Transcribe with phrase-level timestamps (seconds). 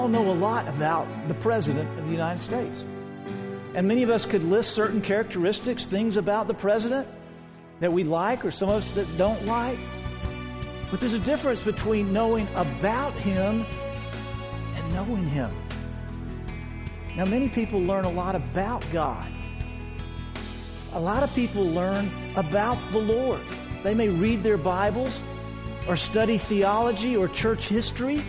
[0.00, 2.86] all know a lot about the President of the United States.
[3.74, 7.06] And many of us could list certain characteristics, things about the President
[7.80, 9.78] that we like or some of us that don't like.
[10.90, 13.66] But there's a difference between knowing about Him
[14.74, 15.54] and knowing Him.
[17.14, 19.30] Now, many people learn a lot about God.
[20.94, 23.42] A lot of people learn about the Lord.
[23.82, 25.22] They may read their Bibles
[25.86, 28.22] or study theology or church history,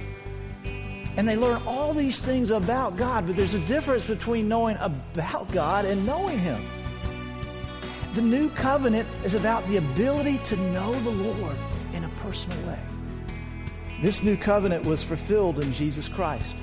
[1.17, 5.51] and they learn all these things about God, but there's a difference between knowing about
[5.51, 6.65] God and knowing Him.
[8.13, 11.57] The new covenant is about the ability to know the Lord
[11.93, 12.79] in a personal way.
[14.01, 16.55] This new covenant was fulfilled in Jesus Christ.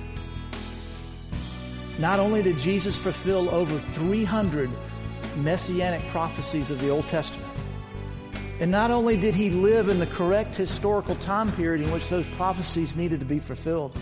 [1.99, 4.71] Not only did Jesus fulfill over 300
[5.37, 7.49] messianic prophecies of the Old Testament,
[8.61, 12.27] and not only did he live in the correct historical time period in which those
[12.31, 13.97] prophecies needed to be fulfilled,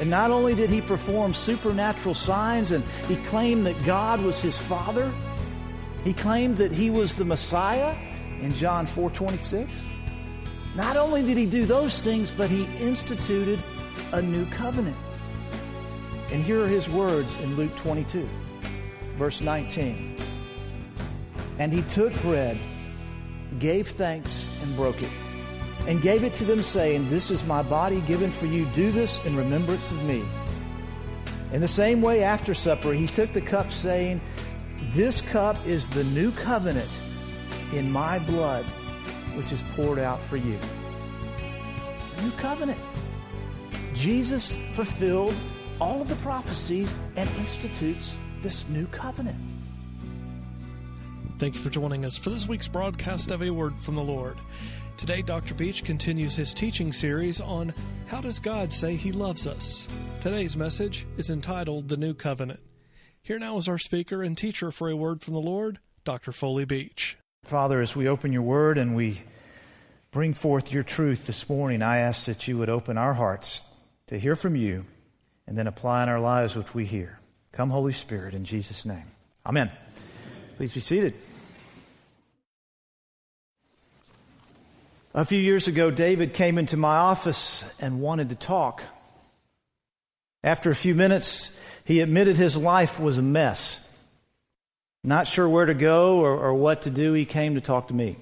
[0.00, 4.56] and not only did he perform supernatural signs and he claimed that God was his
[4.56, 5.12] father,
[6.04, 7.96] he claimed that he was the Messiah
[8.40, 9.68] in John 4:26.
[10.76, 13.58] Not only did he do those things, but he instituted
[14.12, 14.96] a new covenant.
[16.30, 18.28] And here are his words in Luke 22,
[19.16, 20.16] verse 19.
[21.58, 22.58] And he took bread,
[23.58, 25.10] gave thanks, and broke it,
[25.88, 28.66] and gave it to them, saying, This is my body given for you.
[28.66, 30.22] Do this in remembrance of me.
[31.50, 34.20] In the same way, after supper, he took the cup, saying,
[34.92, 36.90] This cup is the new covenant
[37.72, 38.66] in my blood,
[39.34, 40.58] which is poured out for you.
[42.16, 42.78] The new covenant.
[43.94, 45.34] Jesus fulfilled
[45.80, 49.38] all of the prophecies and institutes this new covenant.
[51.38, 54.36] Thank you for joining us for this week's broadcast of A Word from the Lord.
[54.98, 55.54] Today, Dr.
[55.54, 57.72] Beach continues his teaching series on
[58.08, 59.86] How Does God Say He Loves Us?
[60.20, 62.58] Today's message is entitled The New Covenant.
[63.22, 66.32] Here now is our speaker and teacher for A Word from the Lord, Dr.
[66.32, 67.16] Foley Beach.
[67.44, 69.22] Father, as we open your word and we
[70.10, 73.62] bring forth your truth this morning, I ask that you would open our hearts
[74.08, 74.84] to hear from you
[75.46, 77.20] and then apply in our lives what we hear.
[77.52, 79.04] Come, Holy Spirit, in Jesus' name.
[79.46, 79.70] Amen.
[80.56, 81.14] Please be seated.
[85.18, 88.84] A few years ago, David came into my office and wanted to talk.
[90.44, 91.50] After a few minutes,
[91.84, 93.80] he admitted his life was a mess.
[95.02, 97.94] Not sure where to go or, or what to do, he came to talk to
[97.94, 98.14] me.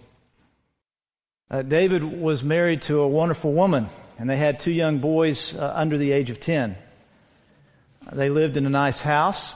[1.51, 5.75] Uh, David was married to a wonderful woman, and they had two young boys uh,
[5.77, 6.77] under the age of 10.
[8.11, 9.55] They lived in a nice house.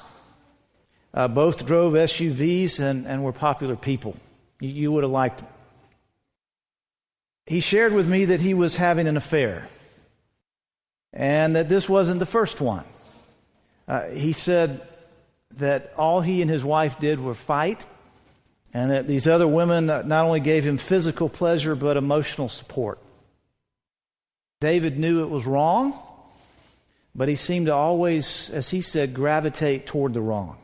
[1.15, 4.15] Uh, both drove SUVs and, and were popular people.
[4.61, 5.49] You, you would have liked them.
[7.47, 9.69] He shared with me that he was having an affair
[11.13, 12.85] and that this wasn't the first one.
[13.89, 14.87] Uh, he said
[15.57, 17.85] that all he and his wife did were fight,
[18.73, 23.01] and that these other women not only gave him physical pleasure but emotional support.
[24.61, 25.93] David knew it was wrong,
[27.15, 30.57] but he seemed to always, as he said, gravitate toward the wrong.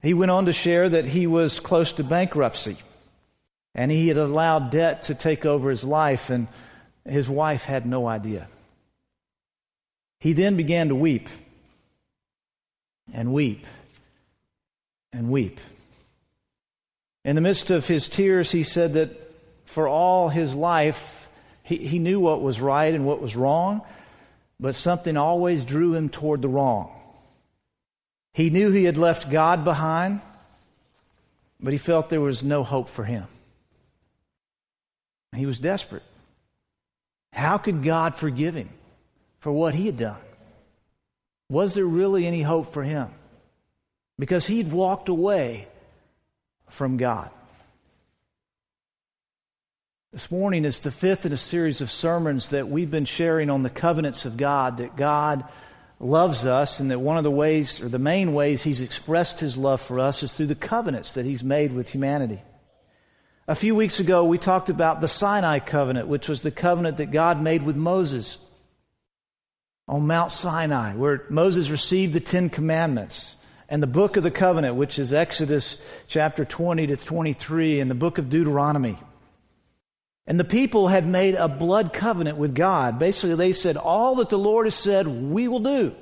[0.00, 2.78] He went on to share that he was close to bankruptcy
[3.74, 6.48] and he had allowed debt to take over his life, and
[7.04, 8.48] his wife had no idea.
[10.18, 11.28] He then began to weep
[13.12, 13.66] and weep
[15.12, 15.60] and weep.
[17.24, 19.10] In the midst of his tears, he said that
[19.64, 21.28] for all his life,
[21.62, 23.82] he, he knew what was right and what was wrong,
[24.58, 26.90] but something always drew him toward the wrong.
[28.34, 30.20] He knew he had left God behind,
[31.60, 33.24] but he felt there was no hope for him.
[35.34, 36.02] He was desperate.
[37.32, 38.68] How could God forgive him
[39.38, 40.20] for what he had done?
[41.48, 43.08] Was there really any hope for him?
[44.18, 45.68] Because he'd walked away
[46.68, 47.30] from God.
[50.12, 53.62] This morning is the fifth in a series of sermons that we've been sharing on
[53.62, 55.44] the covenants of God, that God
[56.00, 59.56] loves us, and that one of the ways, or the main ways, He's expressed His
[59.56, 62.42] love for us is through the covenants that He's made with humanity.
[63.50, 67.10] A few weeks ago, we talked about the Sinai covenant, which was the covenant that
[67.10, 68.38] God made with Moses
[69.88, 73.34] on Mount Sinai, where Moses received the Ten Commandments,
[73.68, 77.96] and the book of the covenant, which is Exodus chapter 20 to 23, and the
[77.96, 78.96] book of Deuteronomy.
[80.28, 83.00] And the people had made a blood covenant with God.
[83.00, 85.96] Basically, they said, All that the Lord has said, we will do.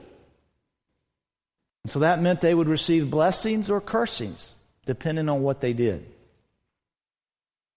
[1.85, 4.55] And So that meant they would receive blessings or cursings,
[4.85, 6.05] depending on what they did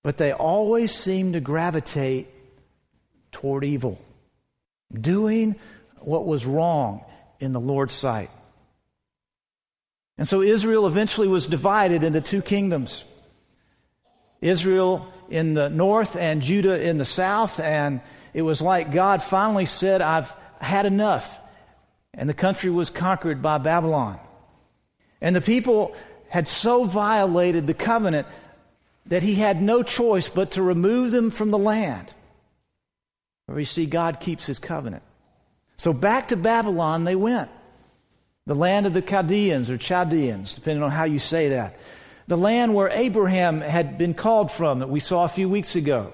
[0.03, 2.27] but they always seem to gravitate
[3.31, 3.99] toward evil,
[4.93, 5.55] doing
[5.99, 7.03] what was wrong
[7.39, 8.29] in the Lord's sight.
[10.17, 13.05] And so Israel eventually was divided into two kingdoms
[14.41, 17.59] Israel in the north and Judah in the south.
[17.59, 18.01] And
[18.33, 21.39] it was like God finally said, I've had enough.
[22.13, 24.19] And the country was conquered by Babylon.
[25.21, 25.95] And the people
[26.29, 28.27] had so violated the covenant
[29.05, 32.13] that he had no choice but to remove them from the land.
[33.45, 35.03] Where you see, God keeps his covenant.
[35.77, 37.49] So back to Babylon they went.
[38.45, 41.79] The land of the Chaldeans or Chaldeans, depending on how you say that.
[42.27, 46.13] The land where Abraham had been called from that we saw a few weeks ago.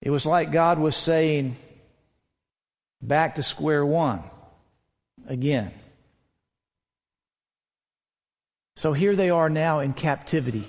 [0.00, 1.56] It was like God was saying,
[3.02, 4.22] back to square one
[5.26, 5.72] again.
[8.76, 10.66] So here they are now in captivity.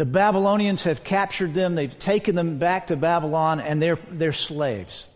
[0.00, 5.06] The Babylonians have captured them, they've taken them back to Babylon, and they're, they're slaves.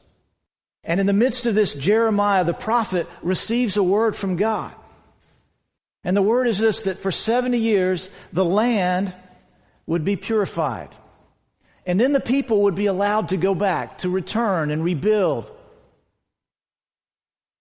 [0.85, 4.75] And in the midst of this, Jeremiah the prophet receives a word from God.
[6.05, 9.15] And the word is this that for 70 years the land
[9.87, 10.91] would be purified.
[11.87, 15.51] And then the people would be allowed to go back, to return and rebuild.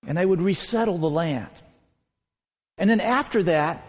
[0.06, 1.54] And they would resettle the land.
[2.78, 3.81] And then after that,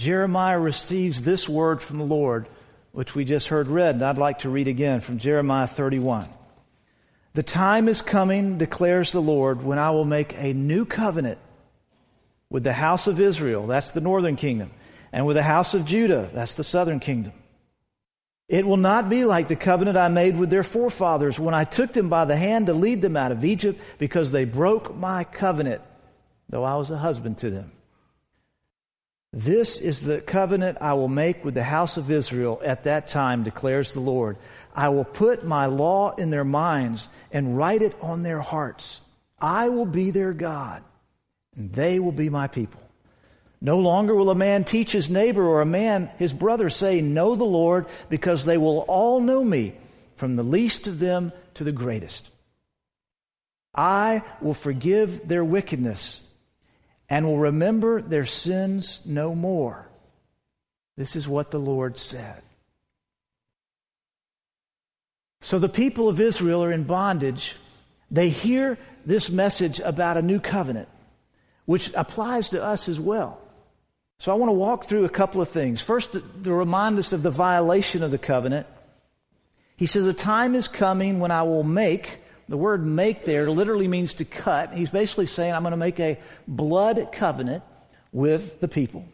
[0.00, 2.48] Jeremiah receives this word from the Lord,
[2.92, 6.26] which we just heard read, and I'd like to read again from Jeremiah 31.
[7.34, 11.36] The time is coming, declares the Lord, when I will make a new covenant
[12.48, 14.70] with the house of Israel, that's the northern kingdom,
[15.12, 17.34] and with the house of Judah, that's the southern kingdom.
[18.48, 21.92] It will not be like the covenant I made with their forefathers when I took
[21.92, 25.82] them by the hand to lead them out of Egypt, because they broke my covenant,
[26.48, 27.72] though I was a husband to them.
[29.32, 33.44] This is the covenant I will make with the house of Israel at that time,
[33.44, 34.36] declares the Lord.
[34.74, 39.00] I will put my law in their minds and write it on their hearts.
[39.38, 40.82] I will be their God,
[41.56, 42.80] and they will be my people.
[43.60, 47.36] No longer will a man teach his neighbor or a man his brother, say, Know
[47.36, 49.74] the Lord, because they will all know me,
[50.16, 52.30] from the least of them to the greatest.
[53.74, 56.22] I will forgive their wickedness
[57.10, 59.88] and will remember their sins no more.
[60.96, 62.40] This is what the Lord said.
[65.40, 67.56] So the people of Israel are in bondage.
[68.10, 70.88] They hear this message about a new covenant,
[71.64, 73.40] which applies to us as well.
[74.18, 75.80] So I want to walk through a couple of things.
[75.80, 76.12] First,
[76.44, 78.66] to remind us of the violation of the covenant.
[79.76, 82.18] He says, A time is coming when I will make,
[82.50, 84.74] the word make there literally means to cut.
[84.74, 86.18] He's basically saying, I'm going to make a
[86.48, 87.62] blood covenant
[88.10, 89.04] with the people.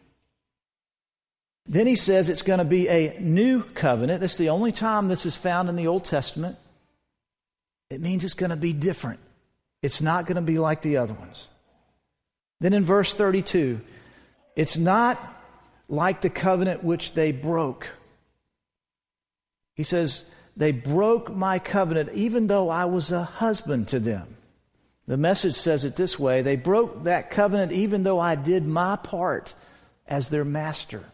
[1.67, 4.23] Then he says it's going to be a new covenant.
[4.23, 6.57] This is the only time this is found in the Old Testament.
[7.91, 9.21] It means it's going to be different.
[9.83, 11.49] It's not going to be like the other ones.
[12.61, 13.83] Then in verse 32,
[14.57, 15.21] it's not
[15.91, 17.91] like the covenant which they broke.
[19.75, 20.25] He says,
[20.57, 24.37] They broke my covenant even though I was a husband to them.
[25.07, 28.97] The message says it this way They broke that covenant even though I did my
[28.97, 29.55] part
[30.07, 31.05] as their master.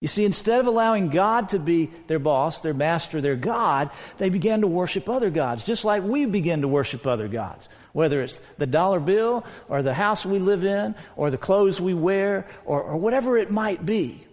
[0.00, 4.30] You see, instead of allowing God to be their boss, their master, their God, they
[4.30, 7.68] began to worship other gods, just like we begin to worship other gods.
[7.92, 11.92] Whether it's the dollar bill, or the house we live in, or the clothes we
[11.92, 14.26] wear, or, or whatever it might be.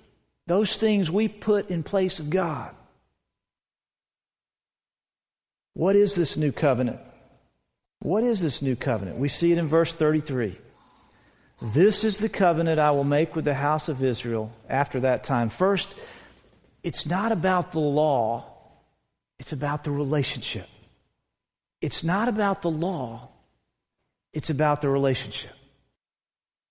[0.46, 2.74] Those things we put in place of God.
[5.78, 7.00] What is this new covenant?
[8.00, 9.20] What is this new covenant?
[9.20, 10.58] We see it in verse 33.
[11.62, 15.50] This is the covenant I will make with the house of Israel after that time.
[15.50, 15.94] First,
[16.82, 18.46] it's not about the law,
[19.38, 20.68] it's about the relationship.
[21.80, 23.30] It's not about the law,
[24.34, 25.54] it's about the relationship.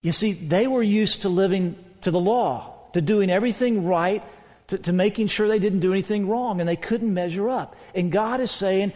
[0.03, 4.25] You see, they were used to living to the law, to doing everything right,
[4.69, 7.77] to, to making sure they didn't do anything wrong, and they couldn't measure up.
[7.95, 8.93] And God is saying,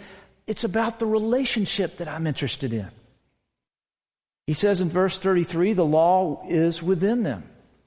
[0.46, 2.90] it's about the relationship that I'm interested in.
[4.46, 7.44] He says in verse 33 the law is within them.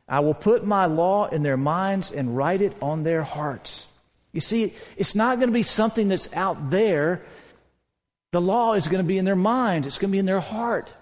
[0.07, 3.87] I will put my law in their minds and write it on their hearts.
[4.31, 7.21] You see, it's not going to be something that's out there.
[8.31, 10.39] The law is going to be in their mind, it's going to be in their
[10.39, 10.93] heart.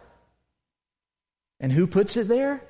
[1.60, 2.64] And who puts it there?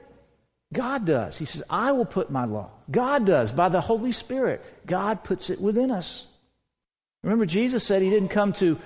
[0.74, 1.38] God does.
[1.38, 2.72] He says, I will put my law.
[2.92, 4.64] God does by the Holy Spirit.
[4.86, 6.28] God puts it within us.
[7.24, 8.78] Remember, Jesus said he didn't come to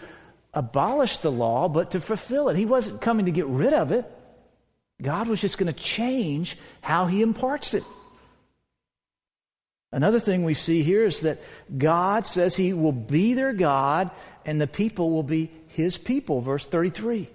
[0.53, 2.55] abolish the law, but to fulfill it.
[2.55, 4.05] He wasn't coming to get rid of it.
[5.01, 7.83] God was just going to change how he imparts it.
[9.95, 11.39] Another thing we see here is that
[11.77, 14.11] God says He will be their God
[14.45, 16.41] and the people will be His people.
[16.41, 17.29] Verse 33.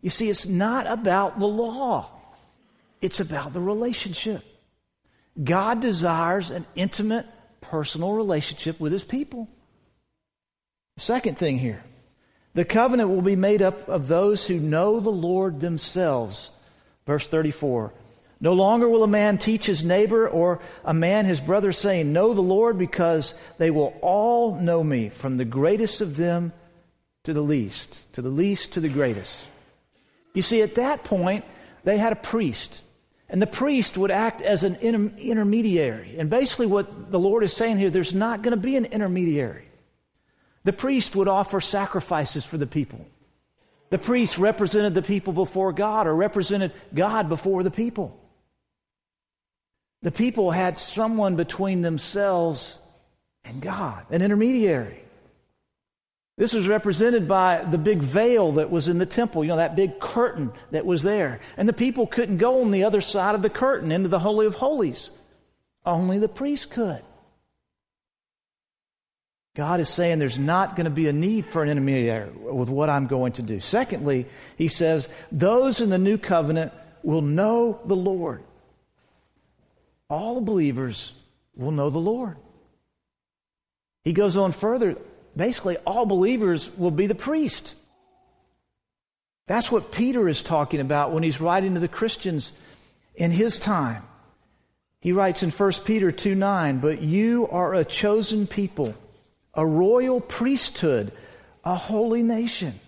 [0.00, 2.08] You see, it's not about the law,
[3.02, 4.44] it's about the relationship.
[5.42, 7.26] God desires an intimate,
[7.60, 9.48] personal relationship with His people.
[10.96, 11.82] Second thing here
[12.52, 16.50] the covenant will be made up of those who know the Lord themselves.
[17.06, 17.92] Verse 34.
[18.40, 22.32] No longer will a man teach his neighbor or a man his brother, saying, Know
[22.32, 26.52] the Lord, because they will all know me, from the greatest of them
[27.24, 29.46] to the least, to the least to the greatest.
[30.32, 31.44] You see, at that point,
[31.84, 32.82] they had a priest.
[33.30, 36.16] And the priest would act as an inter- intermediary.
[36.18, 39.66] And basically, what the Lord is saying here, there's not going to be an intermediary.
[40.64, 43.06] The priest would offer sacrifices for the people.
[43.90, 48.20] The priest represented the people before God or represented God before the people.
[50.02, 52.78] The people had someone between themselves
[53.44, 55.02] and God, an intermediary.
[56.40, 59.76] This was represented by the big veil that was in the temple, you know, that
[59.76, 61.40] big curtain that was there.
[61.56, 64.46] And the people couldn't go on the other side of the curtain into the Holy
[64.46, 65.10] of Holies.
[65.84, 67.02] Only the priest could.
[69.54, 72.88] God is saying there's not going to be a need for an intermediary with what
[72.88, 73.60] I'm going to do.
[73.60, 78.42] Secondly, he says, those in the new covenant will know the Lord
[80.10, 81.12] all believers
[81.56, 82.36] will know the Lord.
[84.02, 84.96] He goes on further.
[85.36, 87.76] Basically, all believers will be the priest.
[89.46, 92.52] That's what Peter is talking about when he's writing to the Christians
[93.14, 94.04] in his time.
[95.00, 98.94] He writes in 1 Peter 2 9, But you are a chosen people,
[99.54, 101.12] a royal priesthood,
[101.64, 102.78] a holy nation.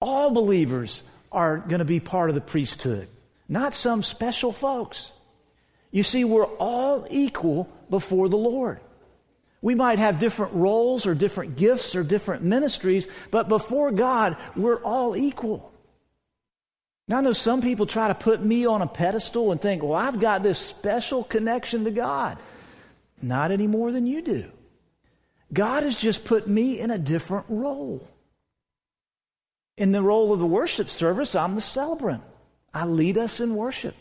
[0.00, 3.08] All believers are going to be part of the priesthood,
[3.48, 5.12] not some special folks.
[5.90, 8.80] You see, we're all equal before the Lord.
[9.66, 14.80] We might have different roles or different gifts or different ministries, but before God, we're
[14.80, 15.72] all equal.
[17.08, 19.94] Now, I know some people try to put me on a pedestal and think, well,
[19.94, 22.38] I've got this special connection to God.
[23.20, 24.44] Not any more than you do.
[25.52, 28.08] God has just put me in a different role.
[29.76, 32.22] In the role of the worship service, I'm the celebrant.
[32.72, 33.96] I lead us in worship.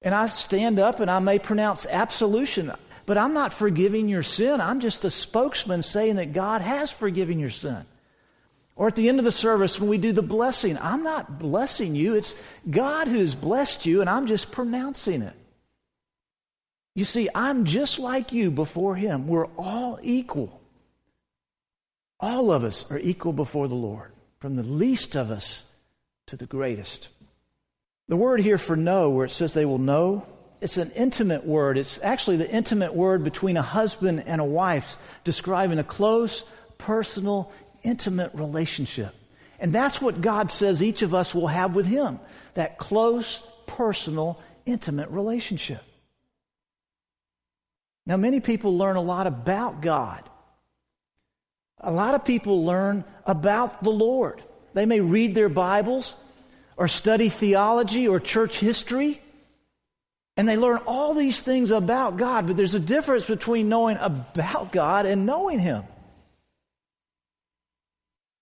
[0.00, 2.72] And I stand up and I may pronounce absolution,
[3.10, 4.60] but I'm not forgiving your sin.
[4.60, 7.84] I'm just a spokesman saying that God has forgiven your sin.
[8.76, 11.96] Or at the end of the service, when we do the blessing, I'm not blessing
[11.96, 12.14] you.
[12.14, 12.40] It's
[12.70, 15.34] God who's blessed you, and I'm just pronouncing it.
[16.94, 19.26] You see, I'm just like you before Him.
[19.26, 20.60] We're all equal.
[22.20, 25.64] All of us are equal before the Lord, from the least of us
[26.28, 27.08] to the greatest.
[28.06, 30.24] The word here for know, where it says they will know,
[30.60, 31.78] it's an intimate word.
[31.78, 36.44] It's actually the intimate word between a husband and a wife, describing a close,
[36.78, 37.52] personal,
[37.82, 39.14] intimate relationship.
[39.58, 42.18] And that's what God says each of us will have with Him
[42.54, 45.82] that close, personal, intimate relationship.
[48.06, 50.28] Now, many people learn a lot about God.
[51.78, 54.42] A lot of people learn about the Lord.
[54.74, 56.14] They may read their Bibles,
[56.76, 59.20] or study theology or church history.
[60.40, 64.72] And they learn all these things about God, but there's a difference between knowing about
[64.72, 65.84] God and knowing Him.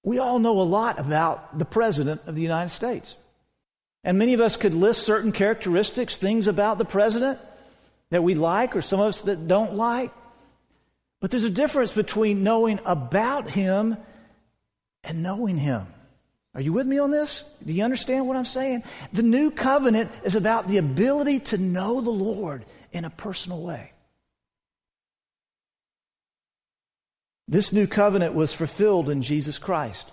[0.05, 3.17] We all know a lot about the President of the United States.
[4.05, 7.41] And many of us could list certain characteristics, things about the President
[8.11, 10.13] that we like, or some of us that don't like.
[11.21, 13.97] But there's a difference between knowing about Him
[15.03, 15.89] and knowing Him.
[16.59, 17.45] Are you with me on this?
[17.65, 18.83] Do you understand what I'm saying?
[19.13, 23.93] The new covenant is about the ability to know the Lord in a personal way.
[27.47, 30.11] This new covenant was fulfilled in Jesus Christ.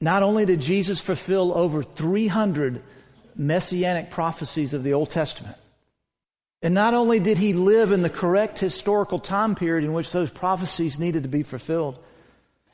[0.00, 2.82] Not only did Jesus fulfill over 300
[3.36, 5.58] messianic prophecies of the Old Testament,
[6.62, 10.30] and not only did he live in the correct historical time period in which those
[10.30, 12.02] prophecies needed to be fulfilled,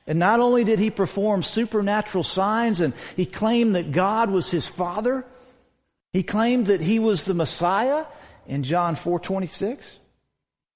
[0.07, 4.67] and not only did he perform supernatural signs and he claimed that God was his
[4.67, 5.25] father,
[6.13, 8.05] he claimed that he was the Messiah
[8.47, 9.99] in John 4:26.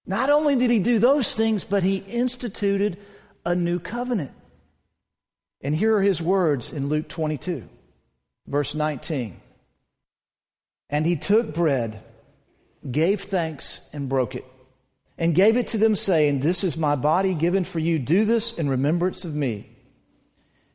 [0.06, 2.96] Not only did he do those things, but he instituted
[3.44, 4.32] a new covenant.
[5.60, 7.68] And here are his words in Luke 22,
[8.46, 9.40] verse 19.
[10.88, 12.00] And he took bread,
[12.90, 14.44] gave thanks, and broke it
[15.18, 17.98] and gave it to them, saying, This is my body given for you.
[17.98, 19.68] Do this in remembrance of me.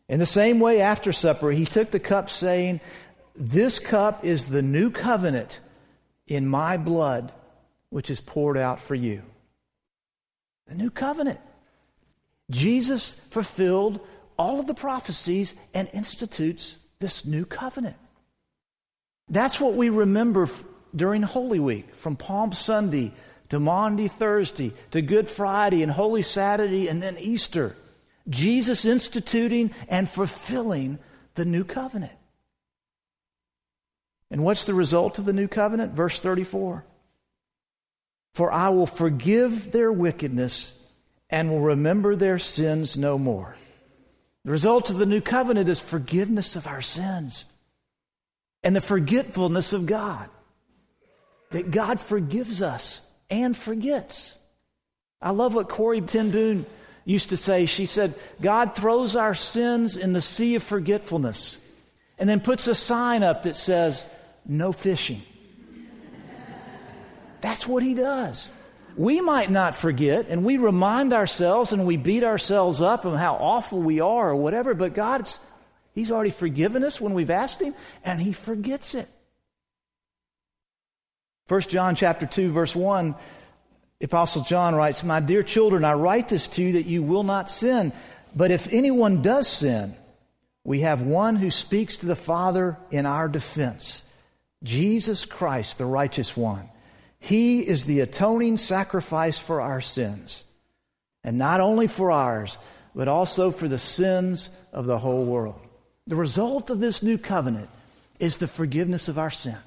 [0.09, 2.81] In the same way, after supper, he took the cup, saying,
[3.35, 5.59] This cup is the new covenant
[6.27, 7.31] in my blood.
[7.89, 9.21] which is poured out for you.
[10.65, 11.39] The new covenant.
[12.49, 13.99] Jesus fulfilled
[14.35, 17.97] all of the prophecies and institutes this new covenant.
[19.29, 20.49] That's what we remember
[20.95, 23.13] during Holy Week, from Palm Sunday
[23.53, 27.75] to Maundy Thursday to Good Friday and Holy Saturday and then Easter.
[28.27, 30.97] Jesus instituting and fulfilling
[31.35, 32.15] the new covenant.
[34.31, 35.93] And what's the result of the new covenant?
[35.93, 36.83] Verse 34
[38.33, 40.73] For I will forgive their wickedness
[41.29, 43.55] and will remember their sins no more.
[44.45, 47.45] The result of the new covenant is forgiveness of our sins
[48.63, 50.27] and the forgetfulness of God.
[51.51, 54.35] That God forgives us and forgets.
[55.21, 56.65] I love what Corrie ten Boom
[57.03, 57.65] used to say.
[57.65, 61.59] She said, God throws our sins in the sea of forgetfulness
[62.19, 64.05] and then puts a sign up that says,
[64.45, 65.23] No fishing.
[67.41, 68.47] That's what he does.
[68.95, 73.33] We might not forget, and we remind ourselves and we beat ourselves up on how
[73.35, 75.39] awful we are or whatever, but God's
[75.93, 79.07] He's already forgiven us when we've asked Him, and He forgets it.
[81.47, 83.15] 1 John chapter 2, verse 1,
[84.01, 87.49] Apostle John writes, My dear children, I write this to you that you will not
[87.49, 87.91] sin.
[88.35, 89.95] But if anyone does sin,
[90.63, 94.03] we have one who speaks to the Father in our defense
[94.63, 96.69] Jesus Christ, the righteous one.
[97.19, 100.45] He is the atoning sacrifice for our sins,
[101.23, 102.57] and not only for ours,
[102.95, 105.59] but also for the sins of the whole world.
[106.07, 107.69] The result of this new covenant
[108.19, 109.57] is the forgiveness of our sin.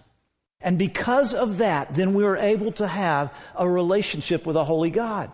[0.61, 4.91] And because of that, then we are able to have a relationship with a holy
[4.91, 5.31] God.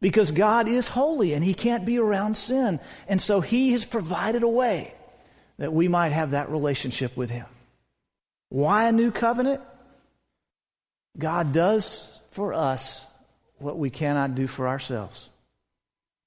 [0.00, 2.80] Because God is holy and he can't be around sin.
[3.08, 4.94] And so he has provided a way
[5.58, 7.46] that we might have that relationship with him.
[8.48, 9.60] Why a new covenant?
[11.18, 13.04] God does for us
[13.58, 15.28] what we cannot do for ourselves.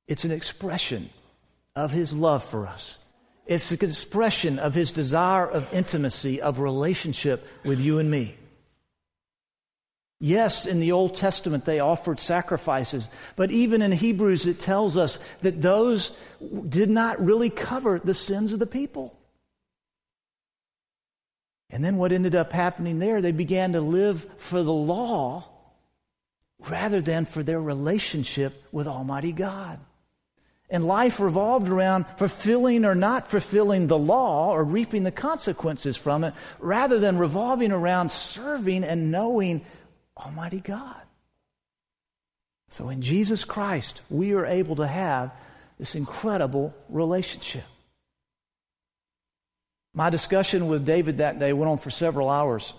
[0.07, 1.09] It's an expression
[1.75, 2.99] of his love for us.
[3.51, 8.37] It's an expression of his desire of intimacy, of relationship with you and me.
[10.21, 15.17] Yes, in the Old Testament they offered sacrifices, but even in Hebrews it tells us
[15.41, 16.17] that those
[16.69, 19.19] did not really cover the sins of the people.
[21.69, 25.43] And then what ended up happening there, they began to live for the law
[26.69, 29.77] rather than for their relationship with Almighty God.
[30.71, 36.23] And life revolved around fulfilling or not fulfilling the law or reaping the consequences from
[36.23, 39.61] it, rather than revolving around serving and knowing
[40.17, 41.01] Almighty God.
[42.69, 45.33] So in Jesus Christ, we are able to have
[45.77, 47.65] this incredible relationship.
[49.93, 52.73] My discussion with David that day went on for several hours.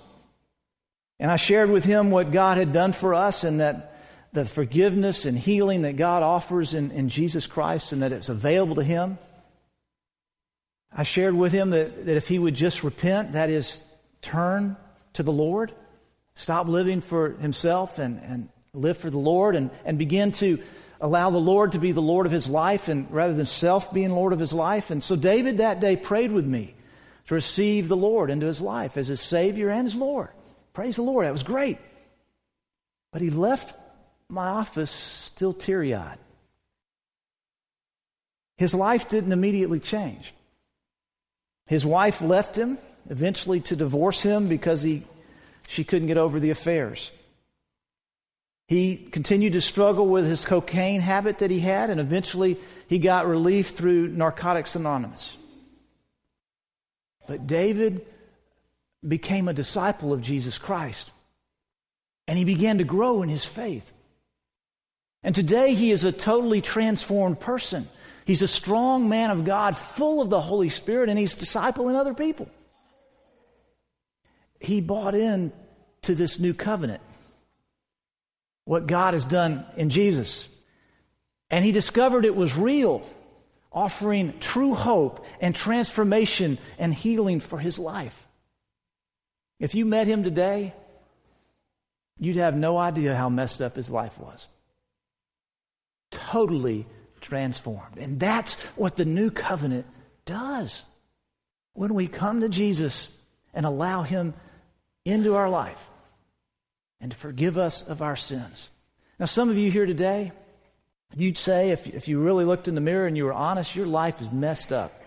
[1.21, 3.92] And I shared with him what God had done for us and that
[4.33, 8.77] the forgiveness and healing that God offers in, in Jesus Christ and that it's available
[8.77, 9.19] to him.
[10.95, 13.83] I shared with him that, that if he would just repent, that is,
[14.21, 14.77] turn
[15.15, 15.73] to the Lord,
[16.35, 20.59] stop living for himself and, and live for the Lord, and, and begin to
[21.01, 24.13] allow the Lord to be the Lord of his life and rather than self being
[24.13, 24.91] Lord of his life.
[24.91, 26.75] And so David that day prayed with me
[27.27, 30.31] to receive the Lord into his life as his Savior and his Lord.
[30.73, 31.27] Praise the Lord.
[31.27, 31.79] That was great.
[33.13, 33.77] But he left
[34.33, 36.19] my office still teary eyed.
[38.57, 40.33] His life didn't immediately change.
[41.67, 42.79] His wife left him,
[43.11, 45.05] eventually to divorce him because he,
[45.69, 47.13] she couldn't get over the affairs.
[48.69, 52.57] He continued to struggle with his cocaine habit that he had, and eventually
[52.89, 55.37] he got relief through Narcotics Anonymous.
[57.29, 58.07] But David
[59.07, 61.11] became a disciple of Jesus Christ,
[62.27, 63.93] and he began to grow in his faith.
[65.23, 67.89] And today he is a totally transformed person.
[68.25, 72.15] He's a strong man of God, full of the Holy Spirit, and he's discipling other
[72.15, 72.49] people.
[74.61, 75.53] He bought in
[76.03, 77.03] to this new covenant,
[78.65, 80.49] what God has done in Jesus.
[81.51, 83.07] And he discovered it was real,
[83.73, 88.29] offering true hope and transformation and healing for his life.
[89.59, 90.75] If you met him today,
[92.19, 94.49] you'd have no idea how messed up his life was
[96.33, 96.87] totally
[97.21, 97.99] transformed.
[97.99, 99.87] And that's what the new covenant
[100.25, 100.85] does.
[101.75, 103.11] When we come to Jesus
[103.53, 104.33] and allow Him
[105.05, 105.91] into our life
[107.01, 108.71] and to forgive us of our sins.
[109.19, 110.33] Now, some of you here today,
[111.15, 113.87] you'd say, if, if you really looked in the mirror and you were honest, your
[113.87, 115.03] life is messed up.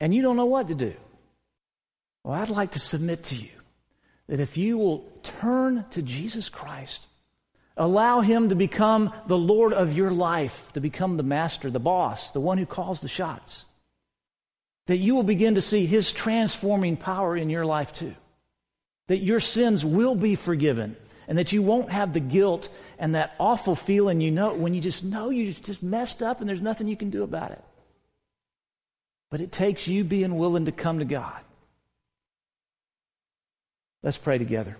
[0.00, 0.94] And you don't know what to do.
[2.24, 3.50] Well, I'd like to submit to you
[4.26, 7.06] that if you will turn to Jesus Christ.
[7.78, 12.32] Allow Him to become the Lord of your life, to become the master, the boss,
[12.32, 13.64] the one who calls the shots.
[14.86, 18.14] That you will begin to see His transforming power in your life too.
[19.06, 20.96] That your sins will be forgiven
[21.28, 24.80] and that you won't have the guilt and that awful feeling you know when you
[24.80, 27.62] just know you just messed up and there's nothing you can do about it.
[29.30, 31.42] But it takes you being willing to come to God.
[34.02, 34.76] Let's pray together.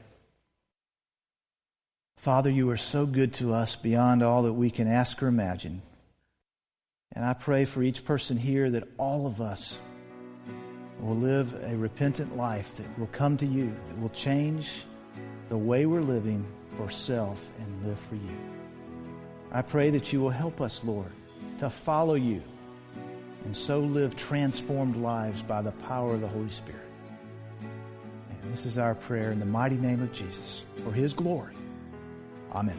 [2.18, 5.82] Father, you are so good to us beyond all that we can ask or imagine.
[7.12, 9.78] And I pray for each person here that all of us
[10.98, 14.84] will live a repentant life that will come to you, that will change
[15.48, 18.38] the way we're living for self and live for you.
[19.52, 21.12] I pray that you will help us, Lord,
[21.60, 22.42] to follow you
[23.44, 26.82] and so live transformed lives by the power of the Holy Spirit.
[28.42, 31.54] And this is our prayer in the mighty name of Jesus for his glory.
[32.52, 32.76] Amen.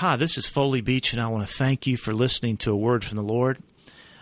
[0.00, 2.76] Hi, this is Foley Beach, and I want to thank you for listening to a
[2.76, 3.58] word from the Lord.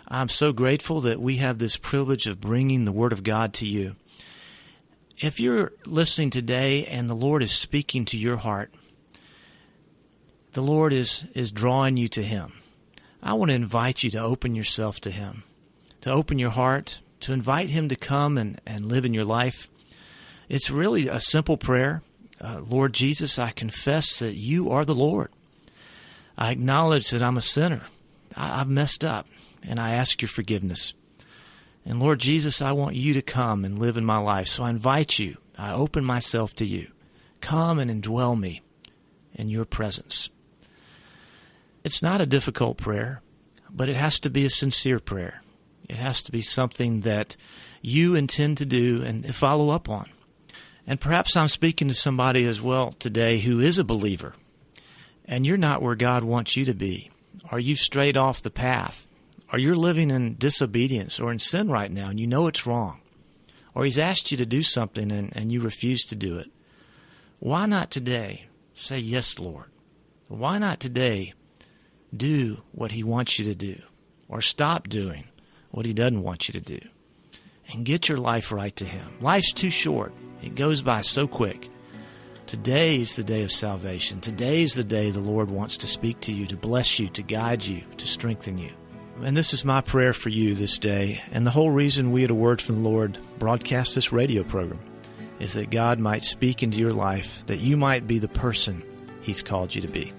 [0.09, 3.65] I'm so grateful that we have this privilege of bringing the Word of God to
[3.65, 3.95] you.
[5.19, 8.73] If you're listening today and the Lord is speaking to your heart,
[10.51, 12.53] the Lord is, is drawing you to Him.
[13.23, 15.43] I want to invite you to open yourself to Him,
[16.01, 19.69] to open your heart, to invite Him to come and, and live in your life.
[20.47, 22.01] It's really a simple prayer.
[22.41, 25.29] Uh, Lord Jesus, I confess that you are the Lord.
[26.37, 27.83] I acknowledge that I'm a sinner.
[28.35, 29.27] I, I've messed up,
[29.61, 30.93] and I ask your forgiveness.
[31.85, 34.47] And Lord Jesus, I want you to come and live in my life.
[34.47, 35.37] So I invite you.
[35.57, 36.91] I open myself to you.
[37.41, 38.61] Come and indwell me
[39.33, 40.29] in your presence.
[41.83, 43.21] It's not a difficult prayer,
[43.69, 45.41] but it has to be a sincere prayer.
[45.89, 47.35] It has to be something that
[47.81, 50.07] you intend to do and follow up on.
[50.85, 54.35] And perhaps I'm speaking to somebody as well today who is a believer,
[55.25, 57.11] and you're not where God wants you to be.
[57.51, 59.07] Are you strayed off the path?
[59.51, 63.01] Are you living in disobedience or in sin right now and you know it's wrong?
[63.73, 66.51] Or He's asked you to do something and, and you refuse to do it?
[67.39, 69.65] Why not today say, Yes, Lord?
[70.27, 71.33] Why not today
[72.15, 73.81] do what He wants you to do?
[74.27, 75.25] Or stop doing
[75.71, 76.79] what He doesn't want you to do?
[77.71, 79.07] And get your life right to Him.
[79.21, 81.69] Life's too short, it goes by so quick.
[82.47, 84.21] Today is the day of salvation.
[84.21, 87.21] Today is the day the Lord wants to speak to you, to bless you, to
[87.21, 88.71] guide you, to strengthen you.
[89.21, 91.21] And this is my prayer for you this day.
[91.31, 94.79] And the whole reason we at A Word from the Lord broadcast this radio program
[95.39, 98.81] is that God might speak into your life, that you might be the person
[99.21, 100.11] He's called you to be.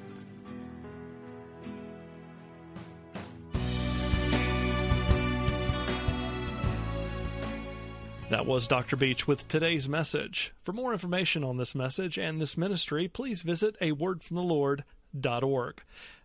[8.51, 8.97] Was Dr.
[8.97, 10.53] Beach with today's message.
[10.65, 15.83] For more information on this message and this ministry, please visit a wordfromthelord.org.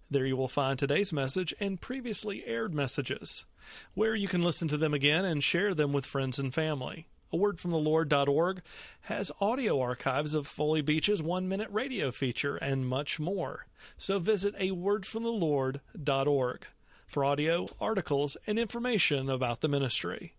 [0.10, 3.46] There you will find today's message and previously aired messages,
[3.94, 7.06] where you can listen to them again and share them with friends and family.
[7.32, 8.64] A wordfromthelord.org
[9.02, 13.68] has audio archives of Foley Beach's one minute radio feature and much more.
[14.00, 16.66] So visit a wordfromthelord.org
[17.06, 20.34] for audio, articles, and information about the ministry.